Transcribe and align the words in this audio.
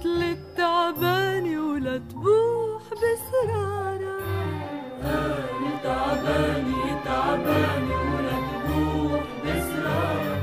مثل 0.00 0.22
التعبانة 0.22 1.60
ولا 1.72 1.98
تبوح 1.98 2.82
بسرارة 2.92 4.18
أنا 5.02 5.80
تعبانة 5.82 7.00
تعبانة 7.04 7.94
ولا 8.14 8.36
تبوح 8.50 9.22
بسرارة 9.44 10.36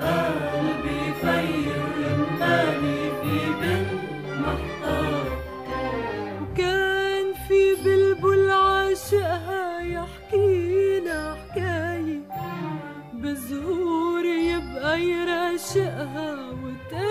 قلبي 0.00 1.12
فير 1.20 1.82
رماني 1.98 3.10
في 3.22 3.36
بنت 3.60 4.40
محتار 4.40 5.24
وكان 6.42 7.26
في 7.48 7.74
بلبل 7.84 8.50
عاشقها 8.50 9.80
يحكينا 9.80 11.34
حكاية. 11.34 12.18
بزهور 13.14 14.24
يبقى 14.24 15.00
يراشقها 15.02 16.36
وتقول 16.50 17.07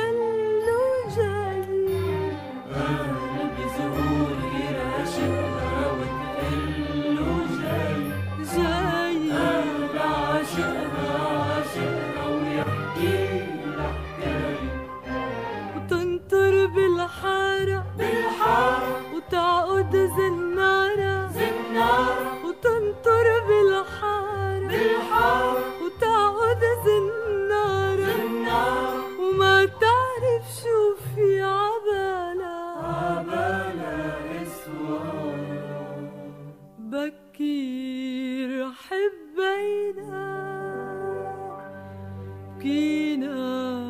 وتنطر 15.88 16.66
بالحارة. 16.66 17.86
بالحارة. 17.98 19.16
وتعقد 19.16 19.94
زنارة. 20.18 21.32
زنارة. 21.32 22.46
وتنطر 22.46 23.28
بالحارة. 23.48 24.68
بالحارة. 24.68 25.64
وتعقد 25.84 26.64
زنارة. 26.86 28.12
زنارة. 28.18 29.22
وما 29.22 29.66
تعرف 29.66 30.44
شو 30.62 30.96
في 31.16 31.42
عبالها 31.42 32.60
عبالة 32.84 33.96
إسوارة. 34.44 36.12
بكير 36.80 38.52
حبينا 38.72 40.28
بكينا 42.58 43.87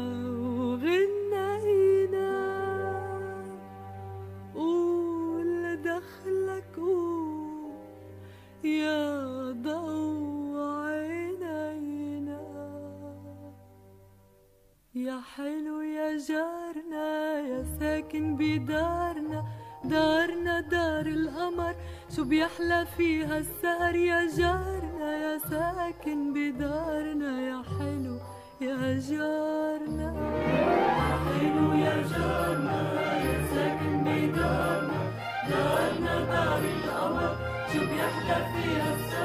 يا 15.17 15.23
حلو 15.35 15.81
يا 15.81 16.17
جارنا 16.27 17.39
يا 17.49 17.65
ساكن 17.79 18.35
بدارنا. 18.37 19.39
دارنا 19.83 20.61
دار 20.61 21.05
القمر 21.05 21.75
شو 22.15 22.23
بيحلى 22.23 22.85
فيها 22.97 23.37
السهر 23.37 23.95
يا 23.95 24.21
جارنا. 24.37 25.09
يا 25.23 25.37
ساكن 25.49 26.19
بدارنا 26.33 27.31
يا 27.49 27.59
حلو 27.73 28.17
يا 28.61 28.99
جارنا. 29.09 30.09
يا 30.53 31.09
حلو 31.25 31.67
يا 31.85 31.95
جارنا 32.11 32.79
يا 33.25 33.37
ساكن 33.53 33.93
بدارنا. 34.05 34.99
دارنا 35.49 36.15
دار 36.33 36.61
القمر 36.75 37.33
شو 37.73 37.79
بيحلى 37.89 38.37
فيها 38.53 38.89
السهر 38.95 39.16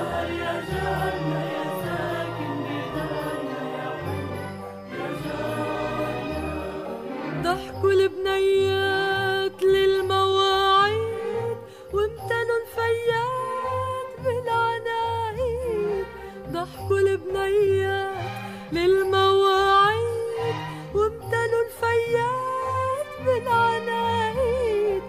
والبنيات 7.93 9.63
للمواعيد 9.63 11.57
وامتنوا 11.93 12.59
الفيات 12.63 14.11
بالعنايد 14.25 16.07
ضحكوا 16.53 16.99
البنيات 16.99 18.31
للمواعيد 18.73 20.57
وامتنوا 20.95 21.63
الفيات 21.67 23.09
بالعنايد 23.27 25.03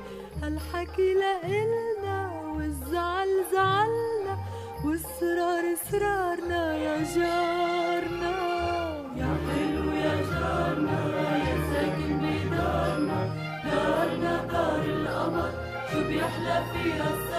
هالحكي 0.44 1.14
لإلنا 1.14 2.32
والزعل 2.58 3.30
زعلنا 3.54 4.38
والسرار 4.86 5.64
سرارنا 5.92 6.76
يا 6.78 6.98
جاي 7.16 7.43
feel 16.72 17.30
so 17.30 17.33